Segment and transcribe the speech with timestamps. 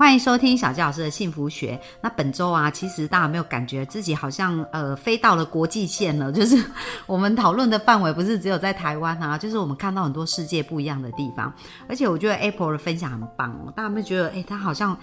[0.00, 1.78] 欢迎收听小杰老师的幸福学。
[2.00, 6.32] 那本周啊，其实大家有没有感觉自己好像呃飞到了国际线了？
[6.32, 6.56] 就是
[7.04, 11.52] 我们讨论的范围不是只有在台湾啊，就是我们看到很多世界不一样的地方。
[11.86, 14.98] 而且我觉得 Apple 的分享很棒哦，大家有没有觉得哎，他好像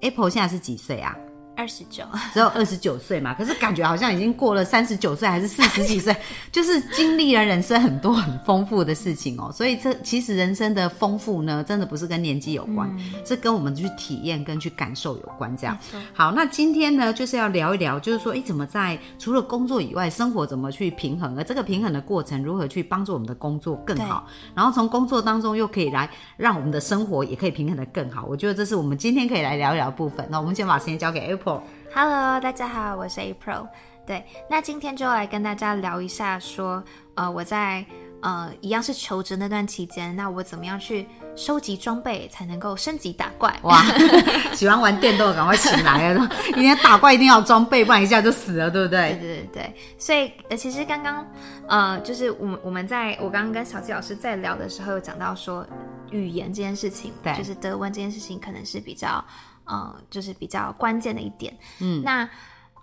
[0.00, 1.14] Apple 现在是几岁啊？
[1.60, 6.16] 二十九，只有二十九岁嘛，可是感觉好像已经过了三十九岁，还是四十几岁，
[6.50, 9.52] 就是经历了人生很多很丰富的事情哦。
[9.52, 12.90] 所以这其实人生的丰富呢，真的不是跟年纪有关，
[13.26, 15.54] 是跟我们去体验跟去感受有关。
[15.54, 15.76] 这样，
[16.14, 21.36] 好，那今天呢，就是要聊一聊，就是说，哎，怎么在除了工作以外，生活怎么去平衡？
[21.36, 24.26] 而这个平衡的过程，如何去帮助我们的工作更好？
[24.54, 26.08] 然后从工作当中又可以来
[26.38, 28.24] 让我们的生活也可以平衡的更好。
[28.26, 30.26] 我觉得这是我们今天可以来聊一聊的部分。
[30.30, 31.49] 那我们先把时间交给 Apple。
[31.94, 33.66] Hello，大家好，我是 April。
[34.06, 36.82] 对，那今天就来跟大家聊一下，说，
[37.14, 37.84] 呃，我在
[38.20, 43.54] 呃一样是求职那段期间，那我怎么样去收集装备才能够升级打怪？
[43.62, 43.82] 哇，
[44.54, 46.30] 喜欢玩电动，赶快起来啊！
[46.56, 49.12] 因为打怪一定要装备，不然一下就死了，对不对？
[49.14, 49.76] 对对对对。
[49.98, 51.26] 所以，呃，其实刚刚，
[51.68, 55.66] 呃，就是我我们在我刚刚跟小季老师在聊的时候，有讲到说
[56.10, 59.24] 语言这件事情，对，就是德文这件事情，可能是比较。
[59.66, 61.56] 呃，就是比较关键的一点。
[61.78, 62.28] 嗯，那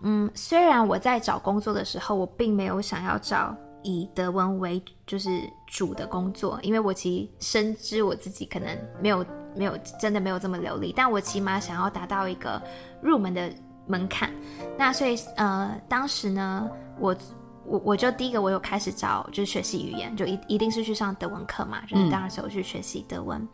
[0.04, 3.54] 嗯，虽然我在找工作的时候，我并没有想要找
[3.88, 12.62] 以德文为就是主的工作，因为我其实深知我自己可能没有没有真的没有这么流利，但我起码想要达到一个
[13.02, 13.50] 入门的
[13.86, 14.30] 门槛。
[14.78, 17.16] 那所以呃，当时呢，我
[17.66, 23.48] 我我就第一个我有开始找就是学习语言，就一一定是去上德文课嘛，就是当时我去学习德文，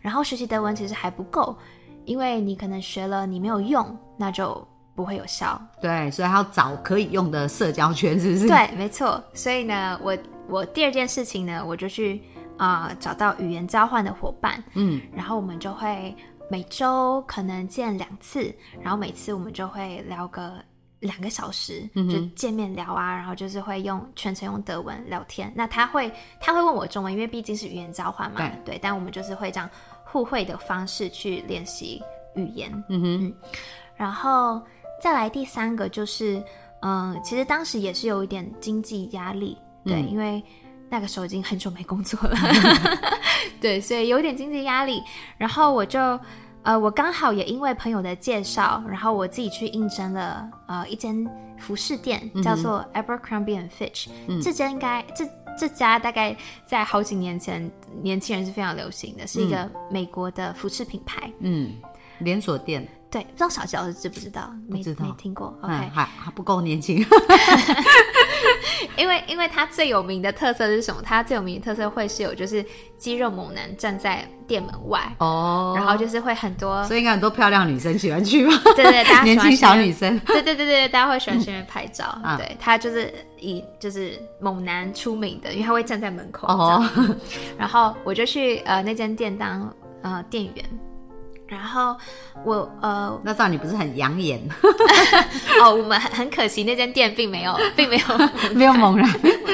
[0.00, 1.56] 然后学习德文其实还不够。
[2.04, 4.66] 因为你可能学了，你没有用，那就
[4.98, 5.60] 不会有效。
[5.80, 8.48] 对，所以要找可以用的社交圈，是不是？
[8.48, 9.22] 对，没错。
[9.32, 10.18] 所以呢，我
[10.48, 12.20] 我第二件事情呢，我就去
[12.56, 16.12] 啊找到语言交换的伙伴，嗯，然后我们就会
[16.50, 18.52] 每周可能见两次，
[18.82, 20.54] 然后每次我们就会聊个
[20.98, 25.52] 两个小时，就见面聊啊，然后就是会用全程用德文聊天。
[25.54, 28.76] 那他会他会问我中文，因为毕竟是语言交换嘛，对。
[28.82, 29.70] 但我们就是会这样。
[30.10, 32.02] 互惠的方式去练习
[32.34, 33.34] 语言，嗯哼，
[33.94, 34.58] 然后
[35.00, 36.42] 再来第三个就是，
[36.82, 40.42] 嗯，其实当时也是有一点经济压力，对，因为
[40.88, 42.36] 那个时候已经很久没工作了，
[43.60, 45.02] 对，所以有点经济压力。
[45.36, 46.00] 然后我就，
[46.62, 51.26] 呃，我刚好也因为朋友的介绍，然后我自己去应征了，呃，一间
[51.58, 54.08] 服饰店，叫做 Abercrombie and Fitch，
[54.42, 55.28] 这间应该这。
[55.60, 56.36] 这家大概
[56.66, 57.68] 在好几年前，
[58.00, 61.28] 年轻人是非常流行的，是一个美国的服饰品牌。
[61.40, 61.72] 嗯，
[62.20, 62.86] 连锁店。
[63.10, 64.52] 对，不知道小乔是知不知道？
[64.70, 65.58] 不知道，没听过。
[65.62, 67.02] OK，还还不够年轻。
[68.98, 71.00] 因为，因为它最有名的特色是什么？
[71.02, 72.62] 它最有名的特色会是有，就是
[72.98, 78.52] 肌肉猛男站在店门外哦，然后就是会很多，所以应该很多漂亮女生喜欢去吗？
[78.76, 82.04] 对对，大家 年轻小女生，对对对对，大家会喜欢去那边拍照。
[82.36, 86.46] 对他就是以就是猛男出名的，因为他会站在门口。
[86.46, 86.86] 哦，
[87.56, 90.64] 然后我就去呃那间店当呃店员。
[91.48, 91.96] 然后
[92.44, 94.38] 我呃，那这样你不是很养眼？
[95.62, 99.08] 哦，我们很很可惜，那间店并没有， 并没有没有猛然。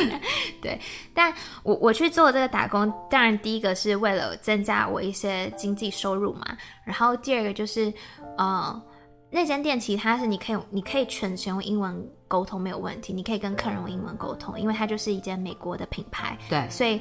[0.60, 0.78] 对，
[1.14, 1.32] 但
[1.62, 6.44] 我我去做这个打工，当然第一个是为了增加我一些经济收入嘛。
[6.84, 7.92] 然后第二个就是，
[8.36, 8.82] 呃，
[9.30, 16.36] 那间店其实它是你可以你可以全程用英文沟通没有问题，你可以跟客人用英文沟通，因为它就是一间美国的品牌。
[16.50, 17.00] 对，所以。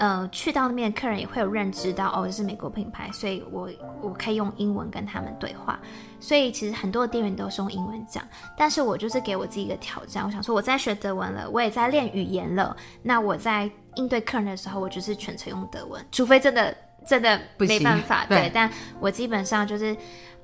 [0.00, 3.68] 呃，去到那边的，客人也会有认知到哦，这是美国品牌，所以我
[4.00, 5.78] 我可以用英文跟他们对话。
[6.18, 8.24] 所以其实很多的店员都是用英文讲，
[8.56, 16.74] 但是我就是给我自己一个挑战，我想说我在学德文了，我也在练语言了，那我在应对客人的时候，我就是全程用德文，除非真的
[17.06, 18.70] 真的没办法，对，但
[19.00, 19.94] 我基本上就是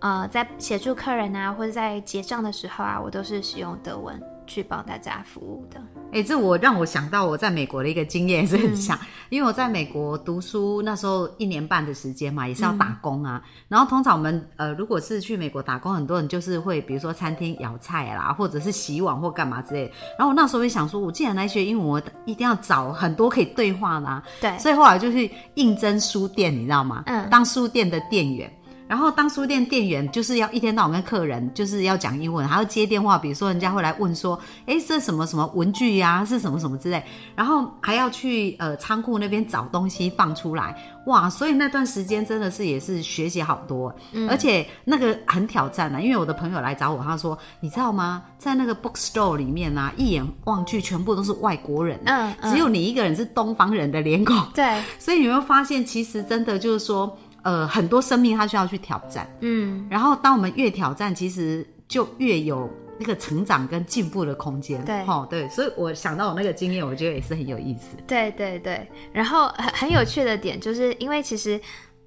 [0.01, 4.23] 呃，在协助客人啊，或者在结账的时候啊，我都是使用德文。
[4.47, 5.81] 去帮大家服务的，
[6.13, 8.99] 哎，这我让我想到我在美国的一个经验也是很像，
[9.29, 13.43] 因为我在美国读书那时候一年半的时间嘛，也是要打工啊。
[13.69, 19.93] 然后通常我们呃，如果是去美国打工，很多人就是会比如说餐厅舀菜啦，或者是洗碗或干嘛之类。
[20.19, 24.23] 然后我那时候也想说，我既然来学英文，我一定要找很多可以对话啦。
[24.41, 27.03] 对，所以后来就去应征书店，你知道吗？
[27.07, 28.51] 嗯，当书店的店员。
[28.89, 37.03] 然后当书店店员就是要一天到晚跟客人就是要讲英文，还要接电话，比如说人家会来问说，哎，这什么什么文具呀，是什么什么之类，
[37.35, 43.95] 然后还要去呃仓库那边找东西放出来，哇，所以那段时间真的是也是学习好多，
[44.29, 57.17] 而且那个很挑战啊，因为我的朋友来找我，他说，你知道吗，在那个 bookstore 里面呢，一眼望去全部都是外国人，嗯，只有你一个人是东方人的脸孔，对， 所以你会发现其实真的就是说。
[57.47, 71.61] 呃，很多生命它需要去挑战，嗯，然后当我们越挑战，其实就越有那个成长跟进步的空间，对，哦，对，所以我想到我那个经验，我觉得也是很有意思，对对对，然后很很有趣的点就是因为其实。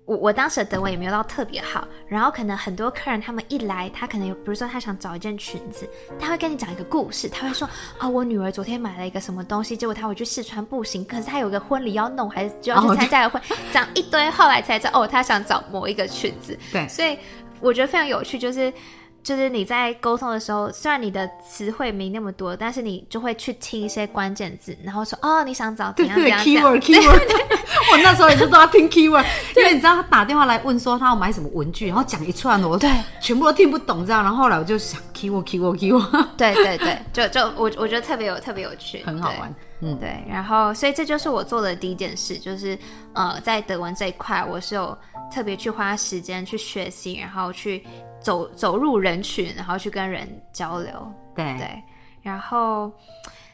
[0.10, 5.88] 我我当时的德文也没有到特别好，然后可能很多客人他们一来，他可能有，比如说他想找一件裙子，
[6.20, 7.70] 他会跟你讲一个故事，他会说
[8.00, 13.40] 啊，我女儿昨天买了一个什么东西，结果她回去试穿不行，可是她有个婚礼要弄，还是就要去参加个会，
[13.72, 17.16] 讲一堆，后来才知道哦，她想找某一个裙子，对，所以
[17.62, 18.74] 我觉得非常有趣，就是。
[19.22, 27.22] 就是你在沟通的时候，虽然你的词汇没那么多，但是你就会去听一些关键字，然后说哦，你想找怎样怎样 keyword keyword。
[27.92, 29.26] 我那时候也是都要听 keyword，
[29.56, 32.90] 因为你知道他打电话来问说他要买什么文具，然后讲一串的，我对
[33.22, 34.24] 全部都听不懂这样。
[34.24, 36.28] 然后后来我就想 keyword keyword keyword。
[36.38, 39.54] 对对对，就就我我觉得特别有特别有趣，很好玩。
[39.82, 40.24] 嗯，对。
[40.30, 42.78] 然后所以这就是我做的第一件事，就是
[43.14, 44.98] 呃，在德文这一块，我是有
[45.34, 47.84] 特别去花时间去学习，然后去。
[48.20, 51.58] 走走入人群，然后去跟人交流，对。
[51.58, 51.84] 对，
[52.22, 52.92] 然后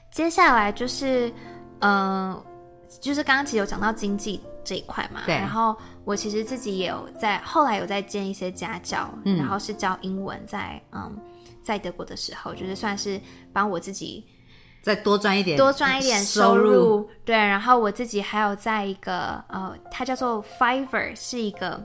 [0.10, 1.32] 接下来就是，
[1.82, 2.44] 嗯，
[3.00, 11.16] 就是刚刚其实有讲到经济这一块嘛，对，然后我其实自己也有在后来有在兼一些家教，然后是教英文，在嗯，
[11.64, 13.22] 在德国的时候，就是算是
[13.54, 14.26] 帮我自己
[14.82, 21.84] 再多赚一点，多赚一点收入，对，然后我自己还有在一个呃，它叫做 Fiverr，是一个。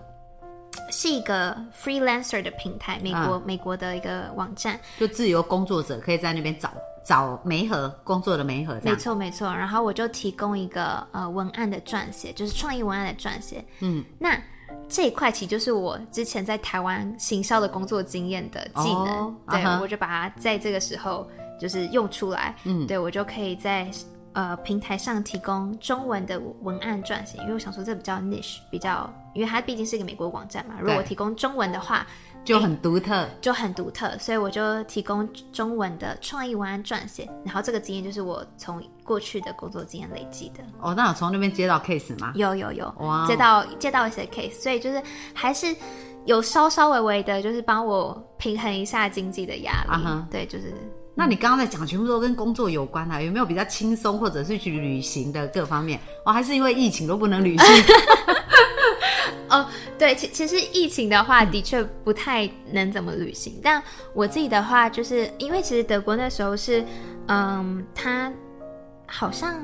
[0.90, 6.72] 是一个 freelancer 的平台，美国美国的一个网站，就自由工作者可以在那边找
[7.04, 9.48] 找媒合工作的媒合，没错没错。
[9.48, 13.64] 然后我就提供一个呃文案的撰写，就是创意文案的撰写。
[13.81, 14.40] 嗯，那
[14.88, 21.28] 这一块其实就是我之前在台湾行销的工作经验的技能，对我就把它在这个时候
[21.60, 22.54] 就是用出来。
[22.64, 23.90] 嗯，对我就可以在。
[24.32, 30.77] 呃，平台上提供中文的文案撰写，因为我想说这比较 niche，比较，因为它毕竟是一个美国网站嘛。
[30.81, 32.06] 如果提供中文的话，
[32.44, 34.17] 就很独特，就很独特。
[34.19, 40.62] 所以我就提供中文的创意文案撰写，然后这个经验就是我从过去的工作经验累积的。
[40.81, 42.33] 哦，那我从那边接到 case 吗？
[42.37, 42.94] 有有有，
[43.26, 45.03] 接到接到一些 case，所以就是
[45.35, 45.75] 还是
[46.25, 50.25] 有稍稍微微的，就是帮我平衡一下经济的压力。
[50.31, 50.73] 对，就是。
[51.20, 53.20] 那你刚刚在讲，全部都跟工作有关啊？
[53.20, 56.00] 有没有比较轻松，或者是去旅行的各方面？
[56.25, 57.67] 哦，还是因为疫情都不能旅行？
[59.50, 59.67] 哦，
[59.99, 63.61] 对，其其实疫情的话，的确不太能怎么旅行。
[63.62, 63.82] 但
[64.14, 66.82] 我自己的话，就是因为其实德国那时候是，
[67.26, 68.32] 嗯，它
[69.05, 69.62] 好像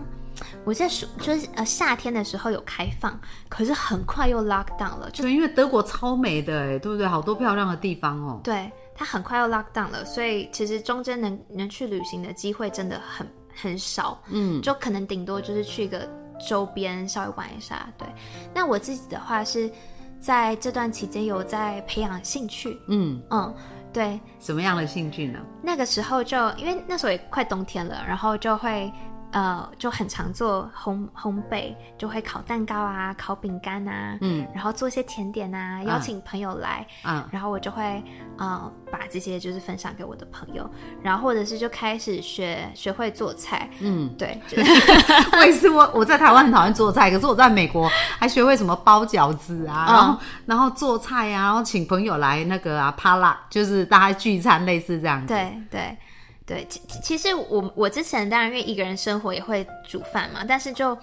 [0.62, 3.19] 我在暑，就是呃夏天的时候有开放，
[3.49, 5.09] 可是很快又 lock down 了。
[5.11, 7.06] 就因为德国超美的，哎，对不对？
[7.06, 8.41] 好多漂亮的地方哦。
[8.44, 8.70] 对。
[8.97, 16.09] 它很快要 lock down 了，所以其实中间能能去旅行的机会真的很很少，嗯，就可能顶多就是去一个
[16.49, 17.87] 周边稍微玩一下。
[17.99, 18.09] 对，
[18.55, 19.71] 那我自己的话是
[20.19, 23.55] 在这段期间有在培养兴趣，嗯嗯，
[23.93, 25.39] 对，什么样的兴趣呢？
[25.63, 28.91] 那个时候就因为那时候也快冬天了，然后就会。
[29.32, 38.02] 呃，就很常做烘烘焙，就会烤蛋糕啊，烤饼干啊，嗯，然后做一些甜点啊，邀请朋友来，嗯，然后我就会
[38.38, 40.68] 呃把这些就是分享给我的朋友，
[41.02, 44.40] 然后或者是就开始学学会做菜，嗯，对，
[45.38, 55.99] 我也是，我我在台湾很讨厌做菜，可是我在美国还学会什么包饺子啊，然后然后做菜啊，然后请朋友来那个啊啪啦，就是大家聚餐类似这样子，对对。
[56.47, 60.97] 对，其其实我我之前当然因为一个人生活也会煮饭嘛，但是就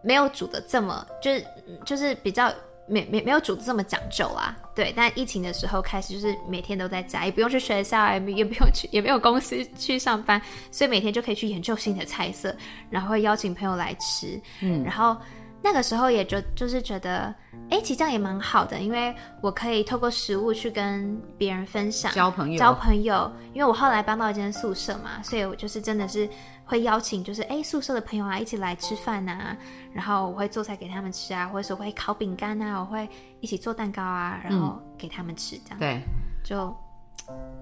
[0.00, 1.46] 没有煮的这么就是
[1.84, 2.50] 就是比较
[2.86, 4.56] 没没没有煮的这么讲究啦。
[4.74, 12.56] 对，但疫情的时候开始就是每天都在家，也不用去学校，也也不用去，也没有公司去上班，所以每天就可以去研究新的菜色，
[12.88, 15.16] 然后会邀请朋友来吃，嗯，然后。
[15.64, 17.32] 那个时候也就就是觉得，
[17.70, 23.30] 哎，其实这样也蛮好的，因为我可以透过食物去跟别人分享，交朋友，交朋友。
[23.54, 26.28] 因为我后来搬到一间宿舍嘛，所以我就是真的是
[26.64, 29.56] 会邀请，就是哎宿舍的朋友啊一起来吃饭啊，
[29.92, 35.78] 然后我会做菜给他们吃啊，或者是会烤饼干啊，我会一起做蛋糕啊，然后给他们吃这样。
[35.78, 36.02] 对，
[36.42, 36.74] 就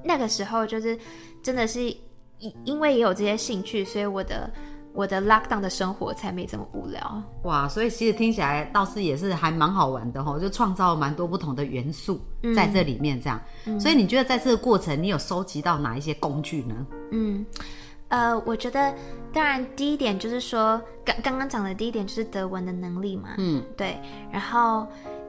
[0.03, 0.99] 那个时候就是
[1.43, 1.83] 真的是
[2.39, 4.51] 因因为也有这些兴趣，所以我的。
[4.93, 7.23] 我的 lockdown 的生活才没这么无聊。
[7.45, 12.21] 哇，所以其实听起来倒是也是还蛮好玩的哈，就创造了蛮多不同的元素
[12.57, 13.41] 在这里面这样。
[13.79, 16.87] 所以你觉得在这个过程，你有收集到哪一些工具呢？
[17.13, 17.47] 嗯，
[18.09, 18.93] 呃，我觉得
[19.33, 23.35] 当然第一点就是说，刚刚刚讲的第一点就是德文的能力嘛。
[23.39, 23.97] 嗯，对。
[24.33, 24.85] 然后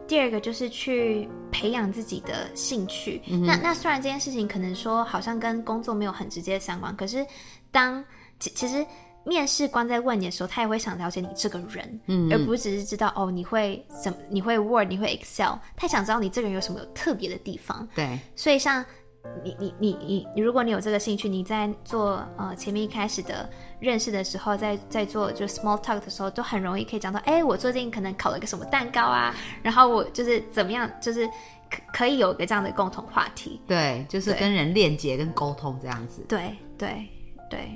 [0.08, 3.22] 第二个就是去培养自己的兴趣。
[3.27, 7.24] 那那虽然这件事情可能说好像跟工作没有很直接相关，可是
[7.70, 8.03] 当
[8.39, 8.84] 其其实。
[9.24, 17.88] 面试官在问你的时候，他也会想了解你这个人，嗯，而不是只是知道哦，你会怎，你会 Word，你会 Excel，他想知道你这个人有什么特别的地方。
[17.94, 18.84] 对，所以像
[19.44, 23.48] 你，你，你，你，你，如果你有这个兴趣，你在做呃前面一开始的
[23.80, 31.28] 认识的时候，在在做就 small talk 的时候，都很容易可以讲到，哎，我最近可能烤了个什么蛋糕啊，然后我就是怎么样，就是
[31.70, 33.62] 可可以有个这样的共同话题。
[33.68, 36.25] 对，就是跟人链接跟沟通这样子。
[36.28, 36.90] 对对。
[36.90, 37.08] 对，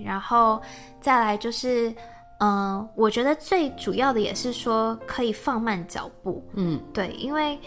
[0.04, 0.62] 然后
[1.02, 1.94] 再来就是，
[2.40, 7.60] 嗯，我觉得最主要的也是说可以放慢脚步，嗯，对，因为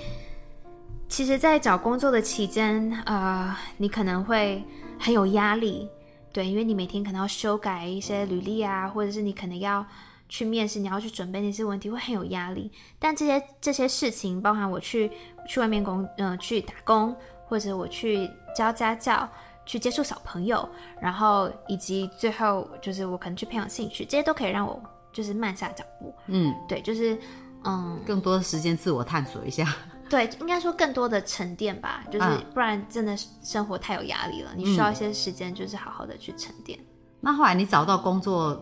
[1.09, 4.63] 其实，在找工作的期间，呃，你可能会
[4.99, 5.89] 很有压力，
[6.33, 9.85] 对，因为你每天可能要修改一些履历啊，或者是你可能要
[10.29, 12.71] 去面试，你要去准备那些问题，会很有压力。
[12.99, 15.11] 但这些这些事情，包含我去
[15.49, 19.27] 去外面工，嗯，去打工，或者我去教家教。
[19.69, 20.67] 去接触小朋友，
[20.99, 24.83] 然后以及最后就是我可能去培养兴趣，这些都可以让我
[25.13, 26.15] 就是慢下脚步。
[26.27, 27.17] 嗯，对，就是
[27.65, 29.69] 嗯，更多的时间自我探索一下。
[30.09, 36.79] 对，应该说更多的沉淀吧，就是不然真的生活太有压力了，你需要一些时间，就是好好的去沉淀。
[37.21, 38.59] 那后来你找到工作，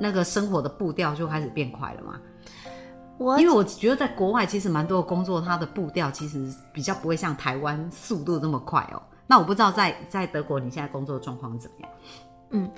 [0.00, 2.20] 那个生活的步调就开始变快了吗？
[3.18, 9.02] 我因为我觉得在国外其实蛮多的工作，它的步调其实比较不会像台湾速度这么快哦。
[9.28, 11.90] 那我不知道在在德国你现在工作状况怎么样？
[12.50, 12.70] 嗯，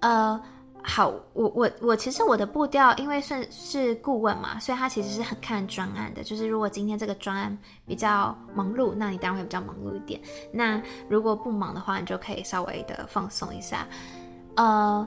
[0.00, 0.40] 呃，
[0.82, 6.24] 好，我我我其实我的步调，因为算是顾问嘛，所以他其实是很看专案的。
[6.24, 10.18] 就是如果今天这个专案比较忙碌，那你当然会比较忙碌一点。
[10.50, 13.86] 那如果不忙的话，你就可以稍微的放松一下。
[14.56, 15.06] 呃，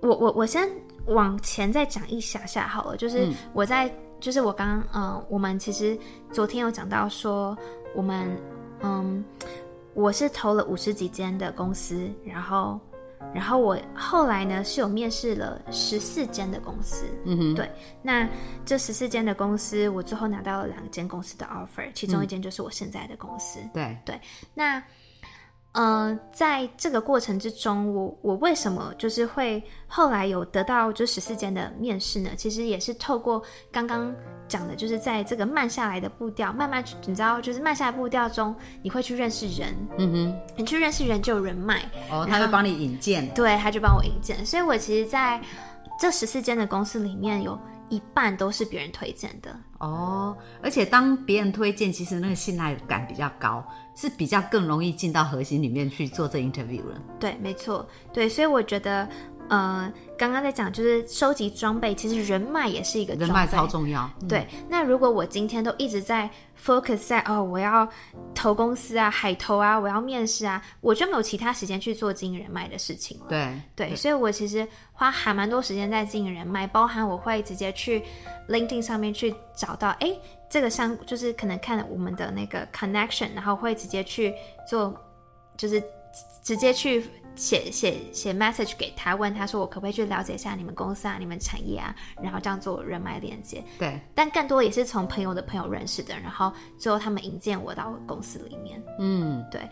[0.00, 0.70] 我我我先
[1.06, 2.96] 往前再讲一下下好了。
[2.96, 5.98] 就是我在，就是我刚刚，嗯，我们其实
[6.30, 7.58] 昨天有讲到说，
[7.96, 8.30] 我们
[8.80, 9.24] 嗯。
[9.94, 12.80] 我是投了五十几间的公司，然后，
[13.32, 17.70] 然后我后来呢是有面试了十四间的公司，嗯哼，对，
[18.02, 18.28] 那
[18.64, 23.96] 这十四间的公司，我最后拿到了两间公司的 offer，其中一间就是我现在的公司，对。
[24.04, 24.20] 对，
[24.52, 24.82] 那。
[25.74, 32.30] 嗯，在这个过程之中，我我为什么就是会后来有得到就十四间的面试呢？
[32.36, 34.14] 其实也是透过刚刚
[34.46, 45.42] 讲的，就是在这个慢下来的步调，慢慢你知道，就是慢下来步调中，你会去认识人，嗯哼，你去认识人就有人脉，哦，他会帮你引荐，对，他就帮我引荐，所以我其实在
[45.98, 47.58] 这十四间的公司里面有。
[47.88, 53.64] 一半都是别人推荐的哦，而且当别人推荐，其实那个信赖感比较高，
[53.94, 57.00] 是比较更容易进到核心里面去做这 interview 了。
[57.20, 59.08] 对，没错，对，所以我觉得。
[59.50, 64.10] 呃，刚刚在讲就是收集装备，其实人脉也是一个人脉超重要。
[64.26, 67.86] 对，那如果我今天都一直在 focus 在哦，我要
[68.34, 73.26] 投公司啊，海投啊，我要面试啊，我就没有其他时间去做经营人脉的事情了。
[73.28, 78.02] 对对，所以我其实花还蛮多时间在经营人脉，包含我会直接去
[78.48, 80.10] LinkedIn 上面去找到，哎，
[80.48, 84.34] 这个相就是可能看我们的那个 connection，然后会直接去
[84.66, 84.94] 做，
[85.56, 85.82] 就是
[86.42, 87.04] 直接去。
[87.36, 93.64] 写写写 message 给他，问他说我可不可以去了解一下你们公司啊、你们产业啊，然后这样做人脉连接。
[93.78, 98.82] 对，但更多也是从朋友的朋友认识的，然后最后他们引荐我到公司里面。
[98.98, 99.68] 嗯，对。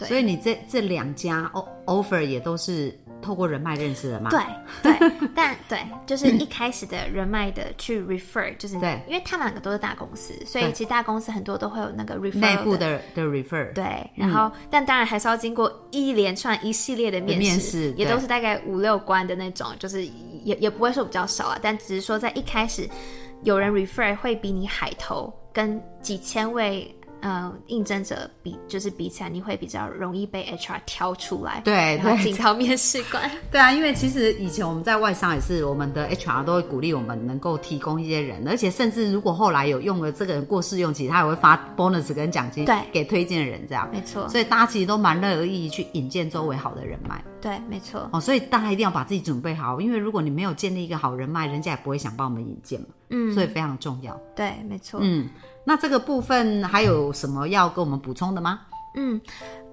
[0.00, 1.50] 所以你这这两家
[1.86, 4.28] offer 也都是透过人脉认识的吗？
[4.30, 4.40] 对
[4.82, 13.72] 对， 但对，就是一开始的人脉的去 refer， 就是对，因为他们两个都是大公司，所以其实大公司很多都会有那个 refer 内部的的 refer。
[13.72, 22.88] 对，然后但当然还是要经过一连串一系列的面试，也都是大概五六关的那种，就是也也不会说比较少啊，但只是说在一开始
[23.44, 26.92] 有人 refer 会比你海投跟几千位。
[27.24, 33.30] 呃，应征者比就是比起来，你会比较容易被 HR 挑出来，对，然后进到面试官。
[33.50, 43.88] 对啊，因为其实以前我们在外商也是，我们的 HR 都会鼓励我们能够提供一些人，而且甚至如果后来有用了这个人过试用期，他也会发 bonus 跟奖金对给推荐的人这样。
[43.90, 47.24] 没错，所以大家其实都蛮乐意去引荐周围好的人脉。
[47.40, 48.06] 对，没错。
[48.12, 52.88] 哦，所以大家一定要把自己准备好，因为如果你没有建立一个好人脉，人家也不会想帮我们引荐嘛。
[53.14, 54.18] 嗯，所以非常重要。
[54.34, 54.98] 对，没错。
[55.02, 55.28] 嗯。
[55.64, 58.60] 那这个部分还有什么要跟我们补充的吗？
[58.96, 59.20] 嗯，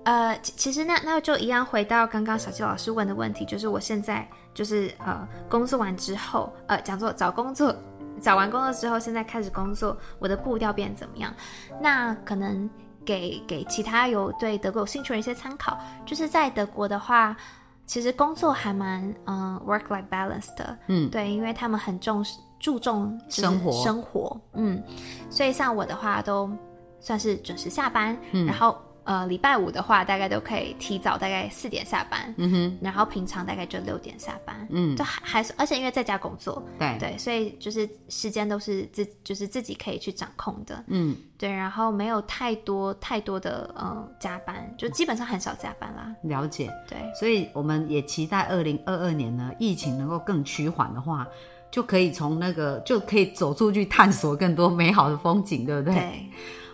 [0.06, 7.76] 呃，其其实那那就一样回到刚刚小季老师问的问题，就是我现在就是呃工作完之后，呃讲座找工作，
[8.22, 11.34] 找完工作之后，现在开始工作，我的步调变怎么样？
[11.82, 12.70] 那可能
[13.04, 17.36] 给给其他有对德国有兴趣的一些参考，就是在德国的话，
[17.86, 21.10] 其实工作还蛮嗯、work life balance 的，嗯。
[21.10, 23.72] 对，因为他们很重视注重生活。
[23.84, 24.82] 生活，嗯，
[25.30, 26.50] 所以像我的话都
[27.00, 28.46] 算是准时下班，嗯。
[28.46, 34.96] 然后呃礼拜五的话大概都可以提早大概四点下班，嗯哼，然后平常大概就六点下班，嗯。
[34.96, 46.72] 就还还是而且因为在家工作，对，对，所以就是时间都是自就是自己可以去掌控的，嗯，对，然后没有太多太多的呃加班，就基本上很少加班啦，了解。
[46.88, 51.28] 对，所以我们也期待二零二二年呢，疫情能够更趋缓的话，
[51.72, 55.96] 就可以从那个就可以走出去探索更多美好的风景，对不对？
[55.96, 56.26] 对，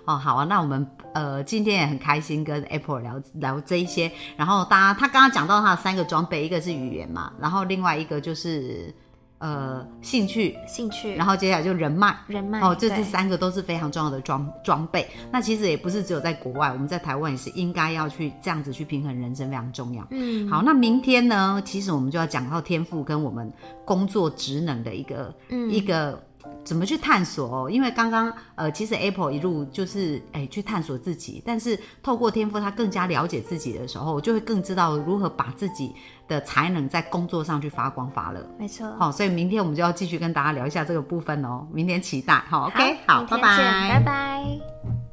[0.07, 8.95] 哦，好啊，那我们呃今天也很开心跟 Apple 聊聊这一些，然后大家他刚刚讲到他的三个装备，一个是语言嘛，然后另外一个就是
[9.39, 12.15] 呃兴趣，兴趣，然后接下来就人脉。
[12.27, 15.05] 人脉，哦，这这三个都是非常重要的装装备。
[15.29, 20.07] 那其实也不是只有在国外，我们在台湾也是应该要去这样子去平衡人生，非常重要。
[20.11, 23.51] 嗯，好，那明天呢，其实我们就要讲到天赋跟我们
[23.83, 26.17] 工作职能的一个、嗯一个
[26.63, 27.69] 怎么去探索哦。
[27.69, 35.93] 因为刚刚呃，其实 Apple 一路就是哎去探索自己，但是透过天赋，他更加了解自己的时候，就会更知道如何把自己
[36.27, 38.45] 的才能在工作上去发光发热。
[38.59, 41.65] 没错，好、所以明天我们就要继续跟大家聊一下这个部分哦。
[41.71, 45.06] 明天期待，好，OK，好，拜拜，拜拜。